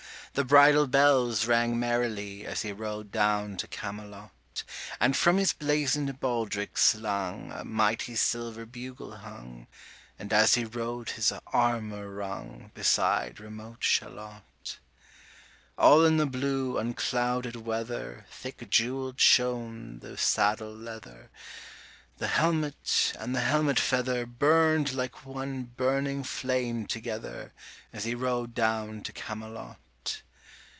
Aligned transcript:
The 0.33 0.45
bridle 0.45 0.87
bells 0.87 1.45
rang 1.45 1.77
merrily 1.77 2.43
85 2.43 2.51
As 2.53 2.61
he 2.61 2.71
rode 2.71 3.11
down 3.11 3.57
to 3.57 3.67
Camelot: 3.67 4.63
And 4.97 5.17
from 5.17 5.35
his 5.37 5.51
blazon'd 5.51 6.21
baldric 6.21 6.77
slung 6.77 7.51
A 7.51 7.65
mighty 7.65 8.15
silver 8.15 8.65
bugle 8.65 9.17
hung, 9.17 9.67
And 10.17 10.31
as 10.31 10.53
he 10.55 10.63
rode 10.63 11.09
his 11.09 11.33
armour 11.47 12.09
rung, 12.09 12.71
Beside 12.73 13.41
remote 13.41 13.83
Shalott. 13.83 14.43
90 15.77 15.77
All 15.77 16.05
in 16.05 16.15
the 16.15 16.25
blue 16.25 16.77
unclouded 16.77 17.57
weather 17.57 18.25
Thick 18.31 18.69
jewell'd 18.69 19.19
shone 19.19 19.99
the 19.99 20.15
saddle 20.17 20.73
leather, 20.73 21.29
The 22.19 22.29
helmet 22.29 23.11
and 23.19 23.35
the 23.35 23.41
helmet 23.41 23.81
feather 23.81 24.25
Burn'd 24.25 24.93
like 24.93 25.25
one 25.25 25.63
burning 25.75 26.23
flame 26.23 26.87
together, 26.87 27.51
As 27.91 28.05
he 28.05 28.15
rode 28.15 28.53
down 28.53 29.03
to 29.03 29.11
Camelot. 29.11 29.77